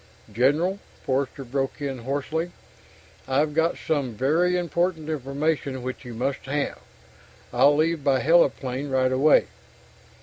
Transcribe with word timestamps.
_"General," 0.33 0.79
Forster 1.05 1.43
broke 1.45 1.79
in 1.79 1.99
hoarsely. 1.99 2.51
"I've 3.27 3.53
got 3.53 3.77
some 3.77 4.15
very 4.15 4.57
important 4.57 5.09
information 5.09 5.83
which 5.83 6.03
you 6.03 6.15
must 6.15 6.47
have. 6.47 6.79
I'll 7.53 7.75
leave 7.75 8.03
by 8.03 8.19
heliplane 8.21 8.89
right 8.89 9.11
away." 9.11 9.45